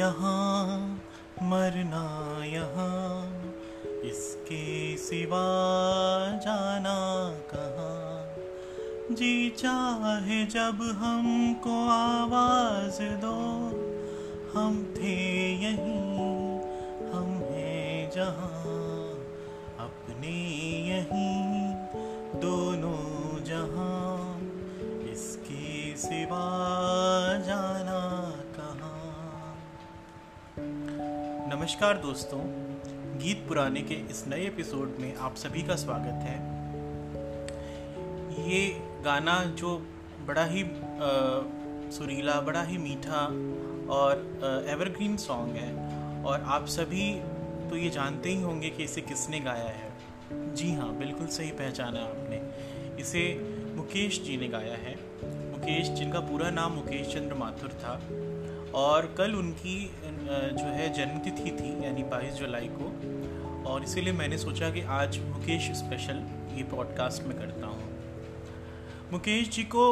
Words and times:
यहाँ, 0.00 1.00
मरना 1.42 2.44
यहाँ, 2.44 3.42
इसके 4.04 4.96
सिवा 4.96 5.42
जाना 6.36 7.30
कहाँ? 7.54 8.34
जी 9.14 9.50
चाहे 9.50 10.46
जब 10.46 10.96
हमको 10.98 11.88
आवाज़ 11.88 13.02
दो, 13.02 13.36
हम 14.54 14.94
थे 14.96 15.54
यहीं, 15.54 16.60
हम 17.12 17.44
हैं 17.50 18.10
जहाँ, 18.10 19.10
अपने 19.80 20.36
यहीं, 20.88 21.74
दोनों 22.40 23.44
जहाँ, 23.44 24.40
इसके 25.12 25.96
सिवा 25.96 26.46
जाना 27.46 27.79
नमस्कार 31.50 31.98
दोस्तों 31.98 32.40
गीत 33.18 33.48
पुराने 33.48 33.80
के 33.82 33.94
इस 33.94 34.24
नए 34.28 34.46
एपिसोड 34.46 34.96
में 35.00 35.16
आप 35.16 35.34
सभी 35.36 35.62
का 35.62 35.76
स्वागत 35.76 36.20
है। 36.22 36.34
ये 38.50 38.80
गाना 39.04 39.44
जो 39.44 39.86
बड़ा 40.26 40.44
ही 40.44 40.62
अ, 40.62 40.70
सुरीला 41.92 42.40
बड़ा 42.40 42.62
ही 42.62 42.78
मीठा 42.78 43.24
और 43.94 44.14
एवरग्रीन 44.68 45.16
सॉन्ग 45.16 45.56
है 45.56 45.72
और 46.24 46.40
आप 46.40 46.66
सभी 46.66 47.20
तो 47.70 47.76
ये 47.76 47.90
जानते 47.90 48.28
ही 48.28 48.42
होंगे 48.42 48.70
कि 48.70 48.84
इसे 48.84 49.00
किसने 49.00 49.40
गाया 49.40 49.68
है। 49.68 49.92
जी 50.54 50.74
हाँ 50.74 50.98
बिल्कुल 50.98 51.26
सही 51.26 51.50
पहचाना 51.50 52.00
आपने। 52.00 52.42
इसे 53.02 53.24
मुकेश 53.76 54.22
जी 54.22 54.36
ने 54.36 54.48
गाया 54.48 54.74
है। 54.74 54.94
मुकेश 55.50 55.88
जिनका 55.88 56.20
पूरा 56.20 56.50
नाम 56.50 56.72
मुकेश 56.72 57.14
चंद्र 57.14 57.34
माथुर 57.34 57.68
था 57.68 58.00
और 58.74 59.14
कल 59.18 59.34
उनकी 59.34 59.90
जो 60.52 60.64
है, 60.64 60.92
जन्मतिथि 60.92 61.50
थी, 61.50 61.84
यानी 61.84 62.02
22 62.02 62.34
जुलाई 62.34 62.68
को। 62.72 62.86
और 63.70 63.82
इसीलिए 63.82 64.12
मैंने 64.12 64.38
सोचा 64.38 64.70
कि 64.70 64.80
आज 64.80 65.18
मुकेश 65.18 65.70
स्पेशल 65.70 66.22
ये 66.54 66.62
पॉडकास्ट 66.62 67.22
में 67.22 67.38
करता 67.38 67.59
हूँ 67.59 67.59
मुकेश 69.12 69.48
जी 69.48 69.62
को 69.62 69.84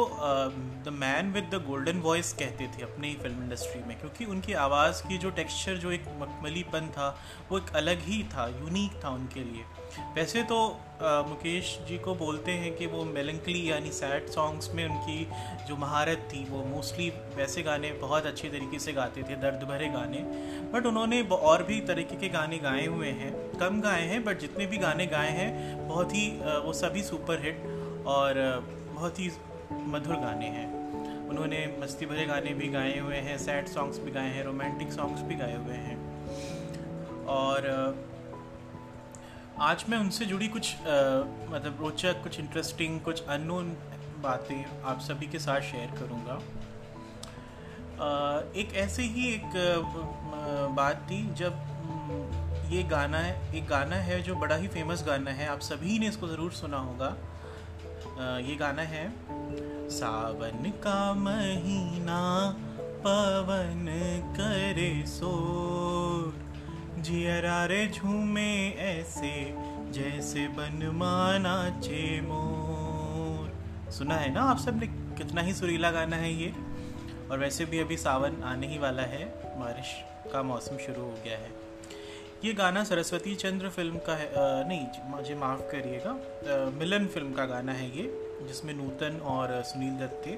the 0.85 0.91
man 0.93 1.31
with 1.31 1.49
the 1.53 1.55
golden 1.67 1.97
voice 1.99 2.31
कहते 2.33 2.67
थे 2.67 2.83
अपने 2.83 3.07
ही 3.07 3.15
फ़िल्म 3.15 3.43
इंडस्ट्री 3.43 3.81
में 3.87 3.99
क्योंकि 3.99 4.25
उनकी 4.25 4.53
आवाज़ 4.53 5.01
की 5.07 5.17
जो 5.17 5.29
टेक्सचर 5.29 5.75
जो 5.75 5.91
एक 5.91 6.05
मखमलीपन 6.21 6.87
था 6.87 7.09
वो 7.49 7.57
एक 7.57 7.75
अलग 7.75 7.99
ही 7.99 8.23
था 8.23 8.47
यूनिक 8.47 9.03
था 9.03 9.09
उनके 9.09 9.39
लिए। 9.39 9.63
वैसे 10.15 10.43
तो 10.43 10.59
uh, 11.01 11.27
मुकेश 11.27 11.77
जी 11.87 11.97
को 11.97 12.15
बोलते 12.15 12.51
हैं 12.51 12.75
कि 12.75 12.87
वो 12.87 13.03
मेलंकली 13.05 13.69
यानी 13.71 13.91
सैड 13.91 14.29
सॉन्ग्स 14.29 14.73
में 14.75 14.83
उनकी 14.85 15.27
जो 15.67 15.77
महारत 15.77 16.27
थी 16.33 16.45
वो 16.49 16.63
मोस्टली 16.65 17.09
वैसे 17.35 17.63
गाने 17.63 17.91
बहुत 17.91 18.25
अच्छे 18.25 18.49
तरीके 18.49 18.79
से 18.79 18.93
गाते 18.93 19.23
थे 19.23 19.35
दर्द 19.35 19.67
भरे 19.69 19.89
गाने। 19.89 20.23
बट 20.73 20.85
उन्होंने 20.85 21.21
और 21.21 21.63
भी 21.63 21.81
तरीके 21.81 22.15
के 22.15 22.29
गाने 22.29 22.57
गाए 22.57 22.85
हुए 22.85 23.11
हैं। 23.21 23.35
कम 23.59 23.81
गाए 23.81 24.07
हैं 24.07 24.23
बट 24.23 24.39
जितने 24.39 24.65
भी 24.65 24.77
गाने 24.77 25.07
गाए 25.07 25.31
हैं 25.31 25.87
बहुत 25.87 26.13
ही 26.13 26.27
वो 26.65 26.73
सभी 26.73 27.03
सुपर 27.03 27.45
हिट 27.45 27.63
और 28.07 28.77
बहुत 28.99 29.19
ही 29.19 29.29
मधुर 29.87 30.15
गाने 30.15 30.47
हैं। 30.49 30.67
उन्होंने 31.29 31.59
मस्ती 31.81 32.05
भरे 32.05 32.25
गाने 32.25 32.53
भी 32.53 32.67
गाए 32.69 32.97
हुए 32.99 33.15
हैं 33.27 33.37
सैड 33.37 33.67
सॉन्ग्स 33.67 33.99
भी 33.99 34.11
गाए 34.11 34.29
हैं 34.29 34.43
रोमांटिक 34.43 34.91
सॉन्ग्स 34.91 35.21
भी 35.21 35.35
गाए 35.35 35.55
हुए 35.57 35.75
हैं। 35.75 35.95
और 37.25 37.67
आज 39.61 39.85
मैं 39.89 39.97
उनसे 39.97 40.25
जुड़ी 40.25 40.47
कुछ 40.47 40.73
अ, 40.73 40.97
मतलब 41.51 41.77
रोचक 41.81 42.21
कुछ 42.23 42.39
इंटरेस्टिंग 42.39 42.99
कुछ 43.01 43.23
अननोन 43.27 43.71
बातें 44.21 44.65
आप 44.83 44.99
सभी 44.99 45.27
के 45.27 45.39
साथ 45.39 45.61
शेयर 45.61 45.95
करूँगा। 45.99 46.37
एक 48.61 48.75
ऐसे 48.77 49.03
ही 49.05 49.33
एक 49.33 49.57
बात 50.75 51.07
थी 51.11 51.23
जब 51.35 52.67
ये 52.71 52.83
गाना 52.89 53.17
है 53.19 53.33
एक 53.55 53.67
गाना 53.67 53.95
है 54.03 54.21
जो 54.23 54.35
बड़ा 54.35 54.55
ही 54.55 54.67
फ़ेमस 54.67 55.03
गाना 55.07 55.31
है 55.31 55.47
आप 55.47 55.59
सभी 55.65 55.99
ने 55.99 56.07
इसको 56.07 56.27
ज़रूर 56.27 56.51
सुना 56.53 56.77
होगा। 56.83 57.15
ये 58.21 58.55
गाना 58.55 58.81
है, 58.81 59.13
सावन 59.89 60.71
का 60.83 61.13
महीना, 61.13 62.51
पवन 62.79 63.85
करे 64.37 65.05
सोर 65.07 66.53
जियरा 67.01 67.65
रे 67.65 67.87
झूमे 67.87 68.69
ऐसे, 68.69 69.55
जैसे 69.91 70.47
बन 70.47 70.91
माना 70.93 71.79
चे 71.79 72.21
मोर। 72.21 73.55
सुना 73.91 74.15
है 74.15 74.33
ना 74.33 74.41
आप 74.41 74.57
सबने? 74.57 74.87
कितना 74.87 75.41
ही 75.41 75.53
सुरीला 75.53 75.91
गाना 75.91 76.15
है 76.15 76.33
ये। 76.33 76.53
और 77.31 77.39
वैसे 77.39 77.65
भी 77.65 77.79
अभी 77.79 77.97
सावन 77.97 78.43
आने 78.43 78.67
ही 78.67 78.77
वाला 78.77 79.03
है, 79.03 79.25
बारिश 79.59 80.03
का 80.33 80.43
मौसम 80.43 80.77
शुरू 80.77 81.01
हो 81.01 81.17
गया 81.23 81.37
है। 81.37 81.68
ये 82.45 82.51
गाना 82.53 82.83
सरस्वती 82.83 83.33
चंद्र 83.35 83.69
फ़िल्म 83.69 83.97
का 83.97 84.13
है 84.15 84.25
अ, 84.25 84.67
नहीं 84.67 84.85
मुझे 85.07 85.35
माफ़ 85.35 85.61
करिएगा 85.71 86.11
मिलन 86.71 87.07
फ़िल्म 87.07 87.33
का 87.33 87.45
गाना 87.45 87.71
है 87.71 87.87
ये 87.97 88.03
जिसमें 88.47 88.73
नूतन 88.73 89.19
और 89.25 89.61
सुनील 89.63 89.97
दत्त 89.97 90.21
थे। 90.25 90.35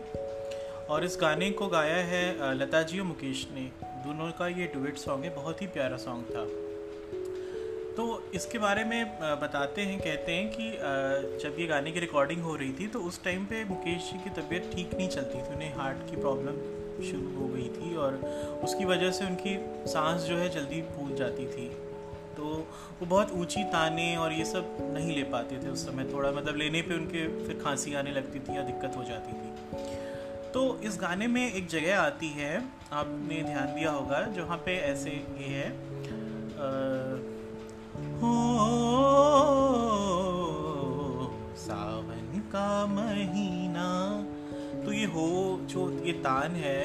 और 0.86 1.04
इस 1.06 1.18
गाने 1.22 1.50
को 1.52 1.68
गाया 1.68 1.98
है 2.06 2.54
लता 2.56 2.82
जी 2.84 3.00
और 3.00 3.06
मुकेश 3.06 3.48
ने। 3.54 3.62
दोनों 4.06 4.32
का 4.40 4.48
ये 4.50 4.72
डुएट 4.74 4.98
सॉन्ग 4.98 5.24
है 5.24 5.34
बहुत 5.36 5.62
ही 5.62 5.68
प्यारा 5.68 5.98
सॉन्ग 5.98 6.24
था। 6.26 6.46
तो 7.96 8.08
इसके 8.36 8.60
बारे 8.60 8.84
में 8.84 9.20
बताते 9.42 9.82
हैं 9.82 10.00
कहते 10.00 10.32
हैं 10.32 10.52
कि 10.52 10.72
जब 11.44 11.60
ये 11.60 11.68
गाने 11.68 11.92
की 11.92 12.00
रिकॉर्डिंग 12.00 12.42
हो 12.42 12.56
रही 12.56 12.74
थी 12.74 12.88
तो 12.88 13.00
उस 13.02 13.24
टाइम 13.24 13.46
पे 13.46 13.64
मुकेश 13.66 14.10
जी 14.12 14.18
की 14.20 14.30
तबीयत 14.42 14.72
ठीक 14.76 14.96
नहीं 14.96 15.10
चलती 15.10 15.38
थी। 15.38 15.54
उन्हें 15.56 15.74
हार्ट 15.76 16.10
की 16.10 16.22
प्रॉब्लम 16.22 16.58
शुरू 17.04 17.30
हो 17.36 17.48
गई 17.48 17.70
थी 17.70 17.96
और 17.98 18.16
उसकी 18.64 18.86
वजह 18.86 19.12
से 19.12 19.26
उनकी 19.26 19.56
सांस 19.92 20.22
जो 20.24 20.38
है 20.38 20.50
जल्दी 20.50 20.82
फूल 20.90 21.16
जाती 21.16 21.46
थी। 21.48 21.70
तो 22.42 22.48
वो 23.00 23.06
बहुत 23.06 23.32
ऊँची 23.32 23.64
ताने 23.64 24.06
और 24.18 24.34
ये 24.34 24.46
सब 24.46 24.78
नहीं 24.94 25.16
ले 25.16 25.24
पाते 25.32 25.58
थे 25.64 25.70
उस 25.70 25.86
समय 25.86 26.04
थोड़ा 26.14 26.32
मतलब 26.32 26.56
लेने 26.56 26.82
पे 26.82 26.94
उनके 26.94 27.26
फिर 27.48 27.60
खांसी 27.64 27.94
आने 27.94 28.12
लगती 28.12 28.40
थी 28.40 28.56
या 28.56 28.62
दिक्कत 28.62 28.98
हो 28.98 29.04
जाती 29.04 29.34
थी। 29.34 29.50
तो 30.54 30.62
इस 30.84 30.98
गाने 31.02 31.28
में 31.28 31.42
एक 31.54 31.68
जगह 31.68 32.00
आती 32.00 32.30
है 32.30 32.54
आपने 32.94 33.42
ध्यान 33.44 33.76
दिया 33.76 33.92
होगा 33.92 34.22
जहाँ 34.36 34.58
पे 34.58 34.78
ऐसे 34.88 35.10
ये 35.10 35.48
है 35.50 35.70
अ, 36.58 36.70
हो 38.22 38.34
सावन 41.58 42.40
का 42.54 42.70
महीना। 42.88 43.88
तो 44.86 44.94
ये 44.94 45.06
हो 45.06 45.30
जो 45.70 45.90
ये 46.06 46.14
तान 46.24 46.56
है 46.58 46.84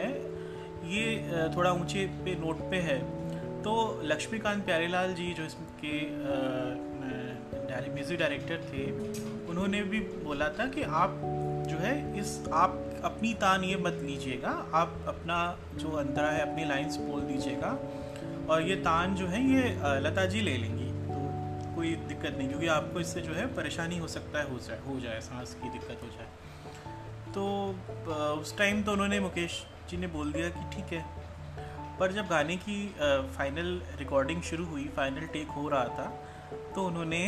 ये 0.92 1.04
थोड़ा 1.56 1.70
ऊँचे 1.72 2.06
पे 2.24 2.34
नोट 2.40 2.58
पे 2.70 2.76
है। 2.88 2.98
तो 3.66 4.00
लक्ष्मीकांत 4.02 4.64
प्यारेलाल 4.64 5.14
जी, 5.14 5.32
जो 5.32 5.42
इसके 5.42 5.94
म्यूज़िक 7.94 8.18
डायरेक्टर 8.18 8.56
थे, 8.56 8.90
उन्होंने 9.46 9.82
भी 9.82 10.00
बोला 10.00 10.48
था 10.48 10.66
कि 10.66 10.82
आप 10.82 11.20
जो 11.68 11.76
है, 11.76 12.20
इस, 12.20 12.48
आप 12.52 13.00
अपनी 13.04 13.34
तान 13.34 13.64
ये 13.64 13.76
मत 13.76 13.98
लीजिएगा, 14.02 14.50
आप 14.74 15.04
अपना 15.08 15.58
जो 15.74 15.88
अंतरा 15.90 16.30
है, 16.30 16.50
अपनी 16.50 16.64
लाइंस 16.64 16.96
बोल 16.96 17.20
दीजिएगा, 17.20 17.78
और 18.50 18.62
ये 18.62 18.76
तान 18.76 19.14
जो 19.14 19.26
है, 19.26 19.42
ये 19.52 19.74
लता 20.00 20.26
जी 20.26 20.40
ले 20.40 20.56
लेंगी। 20.56 20.86
तो 20.86 21.74
कोई 21.74 21.94
दिक्कत 21.94 22.38
नहीं, 22.38 22.48
क्योंकि 22.48 22.66
आपको 22.66 23.00
इससे 23.00 23.20
जो 23.20 23.32
है, 23.32 23.46
परेशानी 23.56 23.98
हो 23.98 24.08
सकता 24.08 24.38
है, 24.38 24.50
हो 24.52 24.58
जाए 24.58 24.78
हो 24.88 25.00
जाए, 25.00 25.20
सांस 25.20 25.54
की 25.54 25.68
दिक्कत 25.68 26.02
हो 26.02 26.08
जाए। 26.08 26.26
तो 27.32 27.74
उस 28.40 28.58
टाइम 28.58 28.82
तो 28.82 28.92
उन्होंने 28.92 29.20
मुकेश 29.20 29.66
जी 29.90 29.96
ने 29.96 30.06
बोल 30.06 30.32
दिया 30.32 30.48
कि 30.48 30.76
ठीक 30.76 30.92
है 30.92 31.25
पर 32.00 32.12
जब 32.12 32.26
गाने 32.26 32.56
की 32.56 32.78
फाइनल 33.36 33.80
रिकॉर्डिंग 33.98 34.42
शुरू 34.42 34.64
हुई 34.64 34.84
फाइनल 34.96 35.26
टेक 35.32 35.48
हो 35.48 35.68
रहा 35.68 35.84
था 35.98 36.06
तो 36.74 36.84
उन्होंने 36.84 37.24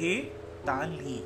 ये 0.00 0.14
तान 0.66 0.90
ली 0.92 1.18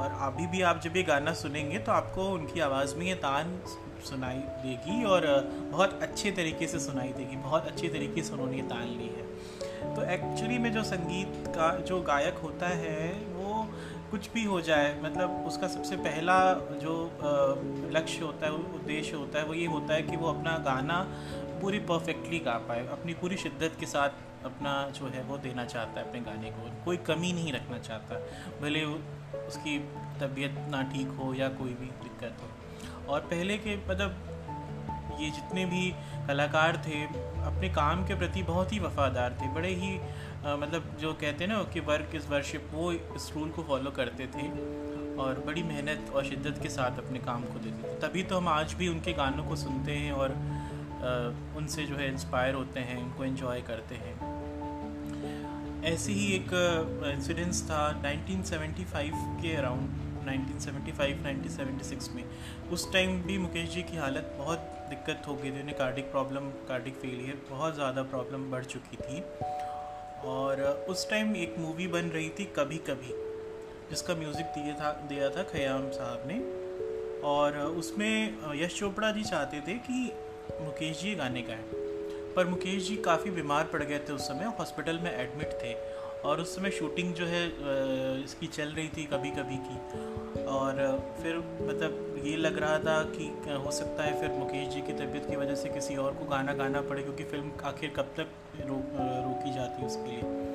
और 0.00 0.18
अभी 0.22 0.46
भी 0.46 0.60
आप 0.62 0.80
जब 0.80 0.96
ये 0.96 1.02
गाना 1.02 1.32
सुनेंगे 1.34 1.78
तो 1.78 1.92
आपको 1.92 2.28
उनकी 2.30 2.60
आवाज़ 2.60 2.94
में 2.96 3.06
ये 3.06 3.14
तान 3.24 3.58
सुनाई 4.04 4.38
देगी 4.62 5.02
और 5.04 5.26
बहुत 5.72 5.98
अच्छे 6.02 6.30
तरीके 6.30 6.66
से 6.66 6.78
सुनाई 6.80 7.08
देगी। 7.08 7.36
बहुत 7.36 7.66
अच्छे 7.66 7.88
तरीके 7.88 8.22
से 8.22 8.32
उन्होंने 8.32 8.56
ये 8.56 8.62
तान 8.62 8.86
ली 8.88 9.08
है। 9.08 9.94
तो 9.94 10.02
एक्चुअली 10.04 10.58
में 10.58 10.72
जो 10.72 10.82
संगीत 10.82 11.44
का 11.48 11.68
जो 11.80 12.00
गायक 12.02 12.38
होता 12.42 12.68
है, 12.68 13.10
वो 13.34 13.66
कुछ 14.10 14.30
भी 14.32 14.44
हो 14.44 14.60
जाए 14.60 14.94
मतलब 15.02 15.44
उसका 15.46 15.68
सबसे 15.68 15.96
पहला 15.96 16.38
जो 16.82 16.94
लक्ष्य 17.94 18.24
होता 18.24 18.46
है, 18.46 18.52
उद्देश्य 18.52 19.16
होता 19.16 19.38
है, 19.38 19.44
वो 19.44 19.54
ये 19.54 19.66
होता 19.66 19.94
है 19.94 20.02
कि 20.02 20.16
वो 20.16 20.28
अपना 20.28 20.56
गाना 20.64 20.98
पूरी 21.60 21.78
परफेक्टली 21.88 22.38
गा 22.38 22.56
पाए 22.68 22.86
अपनी 22.88 23.14
पूरी 23.14 23.36
शिद्दत 23.36 23.76
के 23.80 23.86
साथ 23.86 24.44
अपना 24.44 24.72
जो 24.90 25.06
है 25.06 25.22
वो 25.22 25.38
देना 25.38 25.64
चाहता 25.64 26.00
है 26.00 26.08
अपने 26.08 26.20
गाने 26.20 26.50
को। 26.50 26.84
कोई 26.84 26.96
कमी 26.96 27.32
नहीं 27.32 27.52
रखना 27.52 27.78
चाहता 27.78 28.20
भले 28.62 28.84
उसकी 28.84 29.78
तबीयत 30.20 30.54
ना 30.70 30.82
ठीक 30.82 31.08
हो 31.08 31.32
या 31.34 31.48
कोई 31.48 31.74
भी 31.74 31.86
दिक्कत 32.02 32.36
हो। 32.42 33.12
और 33.12 33.20
पहले 33.20 33.56
के 33.58 33.76
मतलब 33.88 35.18
ये 35.20 35.30
जितने 35.30 35.64
भी 35.66 35.90
कलाकार 36.28 36.76
थे 36.86 37.02
अपने 37.44 37.68
काम 37.68 38.06
के 38.06 38.14
प्रति 38.14 38.42
बहुत 38.42 38.72
ही 38.72 38.78
वफादार 38.78 39.36
थे। 39.40 39.48
बड़े 39.48 39.74
ही 39.74 39.96
अ, 39.96 40.56
मतलब 40.56 40.96
जो 41.00 41.12
कहते 41.12 41.44
हैं 41.44 41.52
ना 41.52 41.62
कि 41.62 41.80
वर्क 41.80 42.14
इज़ 42.14 42.28
वर्शिप 42.28 42.70
वो 42.72 42.92
इस 42.92 43.32
रूल 43.36 43.48
को 43.50 43.62
फॉलो 43.62 43.90
करते 43.90 44.26
थे 44.26 44.46
और 45.16 45.42
बड़ी 45.46 45.62
मेहनत 45.62 46.12
और 46.14 46.24
शिद्दत 46.24 46.62
के 46.62 46.68
साथ 46.68 46.98
अपने 46.98 47.18
काम 47.18 47.42
को 47.42 47.58
देते 47.58 47.88
थे। 47.88 47.98
तभी 48.00 48.22
तो 48.22 48.36
हम 48.36 48.48
आज 48.48 48.72
भी 48.74 48.88
उनके 48.88 49.12
गानों 49.12 49.44
को 49.44 49.56
सुनते 49.56 49.92
हैं 49.92 50.12
और 50.12 50.34
उनसे 51.56 51.84
जो 51.86 51.96
है 51.96 52.08
इंस्पायर 52.08 52.54
होते 52.54 52.80
हैं, 52.80 52.96
उनको 53.02 53.24
एंजॉय 53.24 53.60
करते 53.62 53.94
हैं। 53.94 54.14
ऐसे 55.84 56.12
ही 56.12 56.26
एक 56.34 56.50
इंसिडेंस 57.06 57.62
था 57.64 57.80
1975 58.02 59.14
के 59.42 59.54
अराउंड 59.56 59.88
1975 60.20 61.22
1976 61.24 62.10
में। 62.14 62.24
उस 62.72 62.92
टाइम 62.92 63.22
भी 63.22 63.38
मुकेश 63.38 63.70
जी 63.70 63.82
की 63.82 63.96
हालत 63.96 64.34
बहुत 64.38 64.58
दिक्कत 64.90 65.28
हो 65.28 65.34
गई 65.34 65.50
थी। 65.50 65.60
उन्हें 65.60 65.76
कार्डिक 65.78 66.10
प्रॉब्लम 66.10 66.50
कार्डिक 66.68 66.94
फेलियर 66.96 67.40
बहुत 67.50 67.74
ज़्यादा 67.74 68.02
प्रॉब्लम 68.12 68.50
बढ़ 68.50 68.64
चुकी 68.66 68.96
थी। 68.96 69.22
और 70.28 70.62
उस 70.90 71.08
टाइम 71.10 71.36
एक 71.38 71.54
मूवी 71.58 71.86
बन 71.88 72.10
रही 72.10 72.28
थी 72.38 72.44
कभी 72.56 72.78
कभी 72.88 73.14
जिसका 73.90 74.14
म्यूज़िक 74.14 74.46
दिया 74.56 74.74
था 74.74 74.90
दिया 75.08 75.28
था 75.30 75.42
खयाम 75.52 75.90
साहब 75.90 76.22
ने। 76.26 76.38
और 77.28 77.58
उसमें 77.58 78.12
यश 78.54 78.78
चोपड़ा 78.78 79.10
जी 79.10 79.24
चाहते 79.24 79.60
थे 79.60 79.74
कि 79.86 80.10
मुकेश 80.58 81.02
जी 81.02 81.14
गाने 81.14 81.42
गाएँ 81.42 81.64
पर 82.36 82.46
मुकेश 82.46 82.88
जी 82.88 82.96
काफ़ी 82.96 83.30
बीमार 83.30 83.64
पड़ 83.64 83.82
गए 83.82 83.98
थे 83.98 84.12
उस 84.12 84.28
समय 84.28 84.44
हॉस्पिटल 84.58 84.98
में 84.98 85.10
एडमिट 85.18 85.52
थे 85.52 85.74
और 86.24 86.40
उस 86.40 86.56
समय 86.56 86.70
शूटिंग 86.70 87.14
जो 87.14 87.26
है 87.26 87.46
इसकी 88.24 88.46
चल 88.46 88.68
रही 88.68 88.88
थी 88.88 89.04
कभी 89.04 89.30
कभी 89.30 89.56
की। 89.56 90.44
और 90.44 90.74
फिर 91.22 91.36
मतलब 91.38 92.22
ये 92.24 92.36
लग 92.36 92.58
रहा 92.58 92.78
था 92.78 93.02
कि 93.02 93.32
हो 93.64 93.70
सकता 93.70 94.02
है 94.02 94.20
फिर 94.20 94.30
मुकेश 94.30 94.68
जी 94.68 94.80
की 94.80 94.92
तबीयत 94.92 95.26
की 95.30 95.36
वजह 95.36 95.54
से 95.54 95.68
किसी 95.68 95.96
और 95.96 96.14
को 96.14 96.24
गाना 96.24 96.52
गाना 96.52 96.80
पड़े 96.80 97.02
क्योंकि 97.02 97.24
फ़िल्म 97.24 97.52
आखिर 97.64 97.90
कब 97.90 98.14
तक 98.16 98.26
रो, 98.60 98.82
रोकी 99.26 99.54
जाती 99.54 99.80
है 99.80 99.86
उसके 99.86 100.10
लिए। 100.10 100.49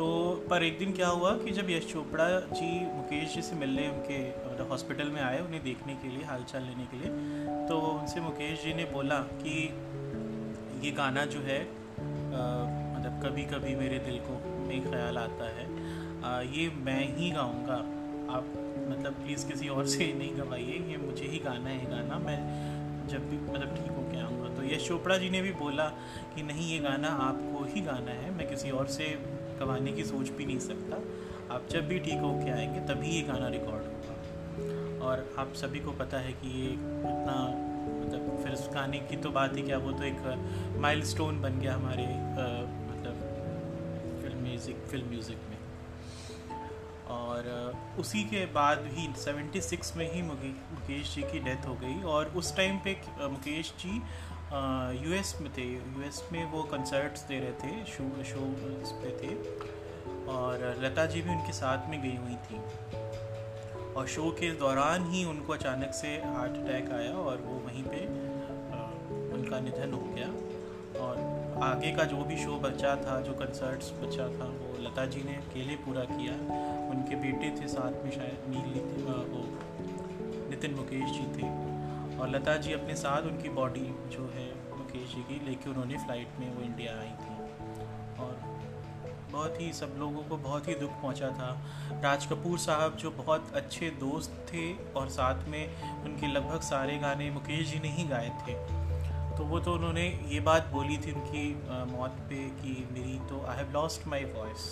तो 0.00 0.46
पर 0.50 0.62
एक 0.62 0.78
दिन 0.78 0.92
क्या 0.92 1.08
हुआ 1.08 1.36
कि 1.36 1.50
जब 1.50 1.70
यश 1.70 1.92
चोपड़ा 1.92 2.40
जी 2.40 2.96
मुकेश 2.96 3.34
जी 3.34 3.42
से 3.42 3.56
मिलने 3.56 3.88
उनके 3.88 4.28
मतलब 4.28 4.68
हॉस्पिटल 4.70 5.08
में 5.08 5.22
आए 5.22 5.40
उन्हें 5.40 5.62
देखने 5.62 5.94
के 5.94 6.08
लिए 6.08 6.24
हालचाल 6.24 6.62
लेने 6.62 6.84
के 6.84 6.96
लिए 6.96 7.08
तो 7.68 7.80
उनसे 7.80 8.20
मुकेश 8.20 8.64
जी 8.64 8.74
ने 8.74 8.84
बोला 8.84 9.18
कि 9.18 9.74
ये 10.86 10.90
गाना 10.90 11.24
जो 11.24 11.40
है 11.40 11.62
मतलब 12.94 13.20
कभी 13.24 13.42
कभी 13.42 13.74
मेरे 13.74 13.98
दिल 13.98 14.18
को 14.18 14.66
में 14.66 14.90
ख्याल 14.90 15.18
आता 15.18 15.48
है। 15.48 15.66
आ, 16.22 16.40
ये 16.40 16.68
मैं 16.68 17.16
ही 17.16 17.30
गाऊँगा। 17.30 17.76
आप 18.36 18.44
मतलब 18.90 19.12
प्लीज़ 19.12 19.46
किसी 19.48 19.68
और 19.68 19.86
से 19.86 20.12
नहीं 20.18 20.38
गवाइए 20.38 20.78
ये 20.90 20.96
मुझे 20.96 21.24
ही 21.24 21.38
गाना 21.38 21.70
है 21.70 21.90
गाना 21.90 22.18
मैं 22.18 22.38
जब 23.08 23.30
भी 23.30 23.52
मतलब 23.52 23.76
ठीक 23.76 23.90
हो 23.90 24.02
के 24.02 24.20
आऊँगा। 24.20 24.54
तो 24.54 24.62
यश 24.62 24.88
चोपड़ा 24.88 25.16
जी 25.16 25.30
ने 25.30 25.42
भी 25.42 25.52
बोला 25.52 25.88
कि 26.34 26.42
नहीं 26.42 26.72
ये 26.72 26.78
गाना 26.78 27.08
आपको 27.08 27.64
ही 27.64 27.80
गाना 27.80 28.10
है 28.10 28.30
मैं 28.30 28.48
किसी 28.48 28.70
और 28.70 28.86
से 28.86 29.39
गवाने 29.60 29.92
की 29.92 30.04
सोच 30.04 30.28
भी 30.30 30.46
नहीं 30.46 30.58
सकता। 30.60 30.96
आप 31.54 31.66
जब 31.70 31.88
भी 31.88 31.98
ठीक 31.98 32.20
होके 32.20 32.50
आएँगे, 32.50 32.80
तभी 32.88 33.08
ये 33.08 33.22
गाना 33.22 33.48
रिकॉर्ड 33.48 33.84
होगा। 33.84 35.06
और 35.06 35.24
आप 35.38 35.52
सभी 35.56 35.80
को 35.80 35.92
पता 35.98 36.18
है 36.18 36.32
कि 36.32 36.48
ये 36.60 36.70
इतना 36.70 37.36
मतलब 38.00 38.42
फिर 38.42 38.52
उस 38.52 38.68
गाने 38.74 38.98
की 39.00 39.16
तो 39.16 39.30
बात 39.30 39.56
ही 39.56 39.62
क्या, 39.62 39.78
वो 39.78 39.92
तो 39.92 40.04
एक 40.04 40.76
माइलस्टोन 40.80 41.40
बन 41.42 41.58
गया 41.60 41.74
हमारे 41.74 42.06
मतलब 42.86 43.16
फ़िल्म 44.22 44.42
म्यूज़िक 44.42 44.84
फ़िल्म 44.90 45.08
म्यूज़िक 45.08 45.38
में। 45.50 45.58
और 47.10 47.46
उसी 47.98 48.22
के 48.24 48.44
बाद 48.54 48.84
ही 48.92 49.06
76 49.14 49.96
में 49.96 50.12
ही 50.12 50.22
मुकेश 50.22 51.14
जी 51.14 51.22
की 51.22 51.38
डेथ 51.40 51.66
हो 51.68 51.74
गई। 51.74 52.02
और 52.06 52.32
उस 52.36 52.56
टाइम 52.56 52.78
पे 52.78 52.96
मुकेश 53.22 53.72
जी 53.80 54.02
यूएस 54.52 55.38
में 55.40 55.52
थे। 55.52 55.62
यूएस 55.62 56.28
में 56.32 56.44
वो 56.44 56.62
कंसर्ट्स 56.62 57.22
दे 57.22 57.38
रहे 57.40 57.52
थे, 57.52 57.84
शो 57.84 58.24
शो 58.24 58.40
पे 59.02 59.10
थे। 59.10 59.34
और 60.26 60.80
लता 60.80 61.06
जी 61.06 61.22
भी 61.22 61.30
उनके 61.30 61.52
साथ 61.52 61.90
में 61.90 62.02
गई 62.02 62.16
हुई 62.16 62.34
थी। 62.34 62.56
और 63.94 64.06
शो 64.06 64.30
के 64.30 64.50
दौरान 64.50 65.10
ही 65.10 65.24
उनको 65.24 65.52
अचानक 65.52 65.92
से 65.94 66.08
हार्ट 66.08 66.52
अटैक 66.52 66.92
आया 66.92 67.12
और 67.12 67.36
वो 67.36 67.58
वहीं 67.58 67.84
पे 67.84 68.06
उनका 69.32 69.60
निधन 69.60 69.92
हो 69.92 70.14
गया। 70.14 70.26
और 71.00 71.40
आगे 71.62 71.92
का 71.92 72.04
जो 72.04 72.16
भी 72.16 72.36
शो 72.36 72.56
बचा 72.56 72.96
था, 72.96 73.20
जो 73.20 73.32
कंसर्ट्स 73.32 73.92
बचा 73.92 74.28
था, 74.28 74.44
वो 74.44 74.82
लता 74.82 75.06
जी 75.06 75.22
ने 75.22 75.36
अकेले 75.36 75.76
पूरा 75.76 76.04
किया। 76.04 76.34
उनके 76.90 77.16
बेटे 77.16 77.60
थे 77.60 77.68
साथ 77.68 78.04
में 78.04 78.10
शायद 78.10 78.38
नील 78.48 78.80
वो 79.04 79.58
नितिन 80.50 80.74
मुकेश 80.74 81.10
जी 81.10 81.42
थे। 81.42 81.69
और 82.20 82.28
लता 82.28 82.56
जी 82.56 82.72
अपने 82.72 82.94
साथ 82.96 83.22
उनकी 83.22 83.48
बॉडी 83.48 83.86
जो 84.12 84.30
है 84.34 84.48
मुकेश 84.78 85.14
जी 85.14 85.22
की 85.24 85.44
लेके 85.46 85.70
उन्होंने 85.70 85.98
फ़्लाइट 85.98 86.38
में 86.40 86.54
वो 86.54 86.62
इंडिया 86.62 86.92
आई 86.92 87.12
थी। 87.20 87.36
और 88.22 88.38
बहुत 89.32 89.60
ही 89.60 89.72
सब 89.72 89.94
लोगों 89.98 90.22
को 90.22 90.36
बहुत 90.38 90.68
ही 90.68 90.74
दुख 90.74 90.90
पहुँचा 91.02 91.28
था। 91.30 91.50
राज 92.02 92.26
कपूर 92.26 92.58
साहब 92.58 92.96
जो 92.96 93.10
बहुत 93.10 93.52
अच्छे 93.54 93.90
दोस्त 93.90 94.32
थे 94.48 94.72
और 94.92 95.08
साथ 95.08 95.48
में 95.48 95.62
उनके 96.04 96.26
लगभग 96.26 96.60
सारे 96.60 96.98
गाने 96.98 97.30
मुकेश 97.30 97.70
जी 97.70 97.78
ने 97.78 97.88
ही 97.88 98.04
गाए 98.04 98.30
थे। 98.42 98.54
तो 99.36 99.44
वो 99.44 99.60
तो 99.60 99.74
उन्होंने 99.74 100.06
ये 100.28 100.40
बात 100.40 100.66
बोली 100.66 100.96
थी 100.98 101.12
उनकी 101.12 101.44
मौत 101.92 102.16
पे 102.30 102.48
कि 102.56 102.72
मेरी 102.92 103.18
तो 103.28 103.44
I 103.46 103.56
have 103.56 103.72
lost 103.72 104.06
my 104.08 104.24
voice 104.34 104.66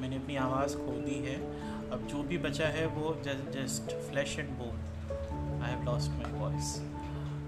मैंने 0.00 0.16
अपनी 0.16 0.36
आवाज़ 0.36 0.76
खो 0.76 0.92
दी 1.00 1.18
है। 1.24 1.36
अब 1.90 2.06
जो 2.06 2.22
भी 2.22 2.38
बचा 2.38 2.66
है 2.68 2.86
वो 2.86 3.14
just 3.24 3.92
flesh 4.10 4.38
and 4.38 4.48
bone 4.58 4.78
I 5.62 5.70
have 5.70 5.82
lost 5.84 6.10
my 6.10 6.32
voice 6.32 6.74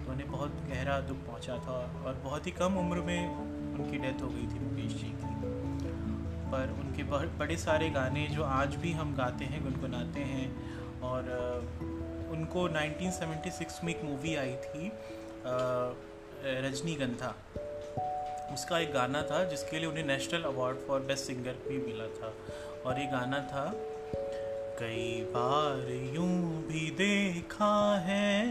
तो 0.04 0.12
उन्हें 0.12 0.30
बहुत 0.30 0.50
गहरा 0.68 1.00
दुख 1.00 1.16
पहुँचा 1.16 1.56
था 1.58 1.78
और 2.06 2.14
बहुत 2.24 2.46
ही 2.46 2.52
कम 2.52 2.76
उम्र 2.78 3.00
में 3.00 3.20
उनकी 3.28 3.98
डेथ 3.98 4.22
हो 4.22 4.28
गई 4.28 4.42
थी 4.42 4.58
मुकेश 4.60 4.92
जी 4.92 5.08
की। 5.08 5.30
पर 6.52 6.70
उनके 6.80 7.02
बड़े 7.38 7.56
सारे 7.56 7.90
गाने 7.90 8.26
जो 8.26 8.44
आज 8.44 8.74
भी 8.74 8.92
हम 8.92 9.14
गाते 9.16 9.44
हैं, 9.44 9.62
गुनगुनाते 9.62 10.20
हैं 10.20 11.00
और 11.00 11.30
उनको 12.32 12.68
1976 12.68 13.84
में 13.84 13.94
एक 13.94 14.04
मूवी 14.04 14.34
आई 14.36 14.56
थी 14.56 14.92
रजनीगंधा 16.44 17.34
उसका 18.52 18.78
एक 18.78 18.92
गाना 18.92 19.22
था 19.22 19.44
जिसके 19.44 19.78
लिए 19.78 19.88
उन्हें 19.88 20.04
national 20.04 20.42
award 20.42 20.78
for 20.78 21.00
best 21.00 21.24
singer 21.24 21.52
भी 21.68 21.78
मिला 21.86 22.06
था। 22.18 22.34
और 22.86 22.98
ये 23.00 23.06
गाना 23.06 23.38
था 23.38 23.64
कई 24.82 25.26
बार 25.30 25.90
यूँ 26.14 26.66
भी 26.66 26.90
देखा 26.90 27.98
है, 27.98 28.48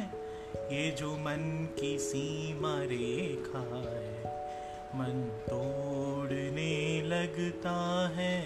ये 0.72 0.92
जो 0.92 1.12
मन 1.12 1.42
की 1.80 2.00
सीमा 2.00 2.76
रेखा 2.84 3.64
है, 3.90 4.24
मन 4.96 5.20
तोड़ने 5.50 7.02
लगता 7.02 7.76
है। 8.16 8.42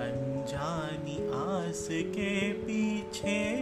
अनजानी 0.00 1.18
आस 1.32 1.88
के 1.90 2.52
पीछे, 2.52 3.56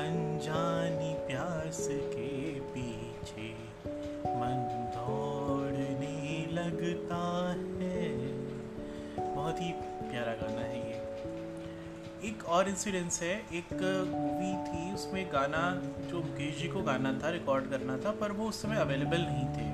अनजानी 0.00 1.14
प्यास 1.14 1.88
के 1.90 2.60
पीछे, 2.70 3.52
मन 4.26 4.66
दौड़ने 4.96 6.46
लगता 6.52 7.22
है। 7.80 8.16
बहुत 9.34 9.60
ही 9.60 9.72
प्यारा 10.10 10.32
गाना 10.32 10.60
है 10.60 10.90
ये। 10.90 11.01
एक 12.24 12.44
और 12.46 12.68
इंसिडेंस 12.68 13.20
है। 13.22 13.34
एक 13.52 13.72
मूवी 14.08 14.52
थी, 14.64 14.92
उसमें 14.94 15.24
गाना, 15.32 15.62
जो 16.10 16.16
मुकेश 16.18 16.58
जी 16.58 16.68
को 16.68 16.82
गाना 16.82 17.12
था 17.22 17.30
रिकॉर्ड 17.30 17.70
करना 17.70 17.96
था, 17.96 18.10
पर 18.20 18.32
वो 18.32 18.48
उस 18.48 18.60
समय 18.62 18.76
अवेलेबल 18.76 19.20
नहीं 19.20 19.46
थे। 19.54 19.70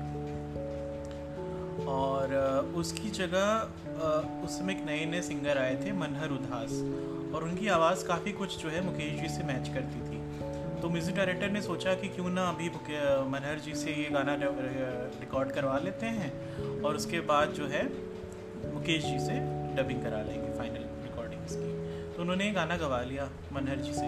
और 1.87 2.33
उसकी 2.75 3.09
जगह 3.09 4.45
उस 4.45 4.57
समय 4.59 4.73
एक 4.73 4.85
नए 4.85 5.05
नए 5.05 5.21
सिंगर 5.21 5.57
आए 5.57 5.75
थे, 5.75 5.91
मनहर 5.93 6.31
उदास। 6.31 6.71
और 7.35 7.43
उनकी 7.43 7.67
आवाज़ 7.69 8.05
काफ़ी 8.07 8.31
कुछ 8.31 8.57
जो 8.57 8.69
है, 8.69 8.85
मुकेश 8.85 9.19
जी 9.21 9.29
से 9.29 9.43
मैच 9.43 9.69
करती 9.69 10.01
थी। 10.01 10.17
तो 10.81 10.89
म्यूज़िक 10.89 11.15
डायरेक्टर 11.15 11.49
ने 11.51 11.61
सोचा 11.61 11.93
कि 11.93 12.07
क्यों 12.07 12.29
ना 12.29 12.43
अभी 12.49 12.69
मनहर 13.29 13.59
जी 13.59 13.75
से 13.75 13.91
ये 13.93 14.09
गाना 14.09 14.35
रिकॉर्ड 14.39 15.51
करवा 15.51 15.77
लेते 15.77 16.05
हैं, 16.17 16.31
और 16.81 16.95
उसके 16.95 17.19
बाद 17.31 17.53
जो 17.53 17.67
है, 17.67 17.83
मुकेश 18.73 19.03
जी 19.03 19.19
से 19.19 19.39
डबिंग 19.75 20.01
करा 20.03 20.21
लेंगे 20.23 20.57
फाइनल 20.57 20.78
तो 22.19 22.23
उन्होंने 22.23 22.51
गाना 22.51 22.75
गवा 22.77 23.01
लिया 23.01 23.29
मनहर 23.53 23.75
जी 23.75 23.93
से। 23.93 24.07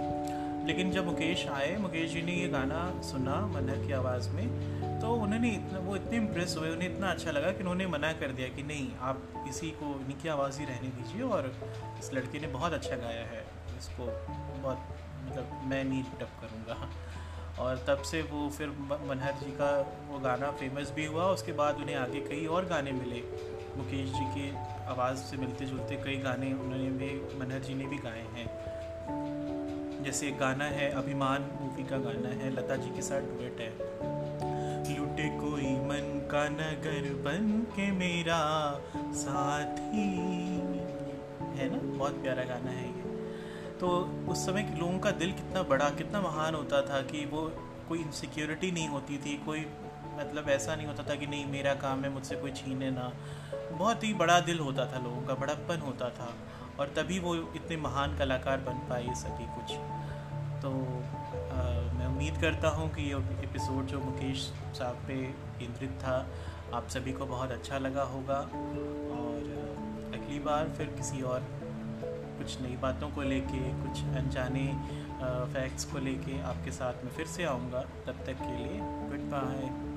लेकिन 0.68 0.92
जब 0.92 1.06
मुकेश 1.06 1.46
आए, 1.48 1.78
मुकेश 1.78 2.12
जी 2.12 2.22
ने 2.22 2.34
ये 2.34 2.48
गाना 2.48 3.02
सुना 3.02 3.36
मनहर 3.48 3.86
की 3.88 3.94
आवाज़ 3.94 4.30
में 4.30 5.00
तो 5.02 5.14
उन्होंने 5.16 5.52
इतना, 5.52 5.80
वो 5.80 5.96
इतने 5.96 6.18
इम्प्रेस 6.18 6.56
हुए, 6.58 6.70
उन्हें 6.70 6.90
इतना 6.94 7.12
अच्छा 7.12 7.32
लगा 7.32 7.52
कि 7.52 7.60
उन्होंने 7.60 7.88
मना 7.88 8.12
कर 8.14 8.32
दिया 8.32 8.48
कि 8.48 8.64
नहीं, 8.64 8.90
आप 9.02 9.22
किसी 9.36 9.70
को 9.70 9.94
इनकी 10.02 10.30
आवाज़ 10.30 10.60
ही 10.60 10.66
रहने 10.66 10.88
दीजिए 10.88 11.22
और 11.22 11.48
इस 12.00 12.14
लड़के 12.14 12.40
ने 12.40 12.48
बहुत 12.48 12.74
अच्छा 12.74 12.96
गाया 12.96 13.24
है। 13.26 13.46
इसको 13.78 14.06
बहुत 14.62 14.78
मतलब 15.26 15.62
मैं 15.66 15.84
नहीं 15.84 16.04
डब 16.04 16.36
करूँगा। 16.42 16.90
और 17.60 17.86
तब 17.88 18.02
से 18.02 18.22
वो 18.22 18.50
फिर 18.50 18.70
मनहर 19.08 19.34
जी 19.34 19.52
का 19.52 19.72
वो 20.10 20.20
गाना 20.20 20.52
फ़ेमस 20.52 20.92
भी 20.92 21.06
हुआ, 21.06 21.24
उसके 21.24 21.52
बाद 21.54 21.76
उन्हें 21.76 21.96
आगे 21.96 22.20
कई 22.20 22.46
और 22.46 22.66
गाने 22.66 22.92
मिले, 22.92 23.24
मुकेश 23.78 24.10
जी 24.10 24.26
की 24.36 24.52
आवाज़ 24.92 25.18
से 25.18 25.38
मिलते 25.38 25.66
जुलते 25.66 25.96
कई 25.96 26.16
गाने 26.16 26.54
उन्होंने 26.54 26.90
भी, 26.90 27.40
मनहर 27.40 27.60
जी 27.60 27.74
ने 27.74 27.86
भी 27.86 27.98
गाए 27.98 28.22
हैं। 28.22 28.48
जैसे 30.04 30.28
एक 30.28 30.38
गाना 30.38 30.66
है, 30.66 30.92
अभिमान 30.92 31.42
मूवी 31.62 31.84
का 31.84 31.98
गाना 31.98 32.30
है, 32.30 32.52
लता 32.52 32.76
जी 32.76 32.90
के 32.90 33.02
साथ 33.02 33.22
डुएट 33.22 33.60
है। 33.60 34.02
लुटे 35.00 35.30
कोई 35.30 35.76
मन 35.76 36.28
का 36.32 36.50
नगर 36.50 37.14
बन 37.14 37.68
के 37.76 37.92
मेरा 37.92 38.82
साथी। 38.98 40.18
है 41.60 41.70
ना? 41.70 41.98
बहुत 41.98 42.24
प्यारा 42.24 42.44
गाना 42.44 42.72
है 42.72 42.88
ये। 42.88 43.04
तो 43.80 43.90
उस 44.30 44.46
समय 44.46 44.64
के 44.64 44.80
लोगों 44.80 45.00
का 45.00 45.12
दिल 45.12 45.32
कितना 45.32 45.64
बड़ा, 45.64 45.90
कितना 45.90 46.22
महान 46.22 46.56
होता 46.56 46.82
था 46.82 47.02
कि 47.02 47.26
वो 47.26 47.52
कोई 47.90 48.00
इनसिक्योरिटी 48.00 48.72
नहीं 48.72 48.88
होती 48.88 49.18
थी, 49.18 49.38
कोई 49.46 49.60
मतलब 50.18 50.50
ऐसा 50.50 50.76
नहीं 50.76 50.88
होता 50.88 51.04
था 51.04 51.16
कि 51.16 51.28
नहीं 51.28 51.46
मेरा 51.46 51.74
काम 51.74 52.04
है 52.04 52.10
मुझसे 52.10 52.36
कोई 52.36 52.52
छीने 52.52 52.90
ना। 52.92 53.12
बहुत 53.72 54.04
ही 54.04 54.14
बड़ा 54.14 54.40
दिल 54.40 54.60
होता 54.60 54.86
था 54.86 55.00
लोगों 55.04 55.22
का 55.22 55.36
बड़प्पन 55.36 55.80
होता 55.80 56.10
था। 56.10 56.34
और 56.80 56.94
तभी 56.98 57.20
वो 57.20 57.36
इतने 57.36 57.78
महान 57.78 58.18
कलाकार 58.18 58.58
बन 58.60 58.80
पाए 58.90 59.14
सभी 59.16 59.46
कुछ। 59.56 59.76
तो 60.62 60.72
आ, 61.52 61.64
मैं 61.94 62.06
उम्मीद 62.08 62.38
करता 62.42 62.70
हूँ 62.70 62.90
कि 62.90 63.04
ये 63.04 63.18
एपिसोड 63.44 63.86
जो 63.86 64.00
मुकेश 64.00 64.52
साहब 64.78 65.04
पे 65.08 65.16
केंद्रित 65.60 65.92
था 66.04 66.16
आप 66.74 66.88
सभी 66.88 67.14
को 67.14 67.26
बहुत 67.26 67.52
अच्छा 67.52 67.78
लगा 67.78 68.04
होगा। 68.04 68.40
और 69.16 69.50
अगली 70.14 70.40
बार 70.40 70.70
फिर 70.78 70.88
किसी 70.98 71.22
और 71.24 71.48
कुछ 72.38 72.62
नई 72.62 72.78
बातों 72.82 73.10
को 73.10 73.22
लेके 73.24 73.60
कुछ 73.82 74.04
अनजाने 74.18 74.68
फैक्ट्स 75.54 75.86
को 75.86 76.00
लेके 76.00 76.42
आपके 76.42 76.72
साथ 76.72 77.04
में 77.06 77.12
फिर 77.12 77.28
से 77.28 77.44
आऊँगा। 77.46 77.82
तब 78.08 78.26
तक 78.26 78.42
के 78.42 78.58
लिए 78.58 78.80
गुड 78.80 79.30
बाय 79.32 79.91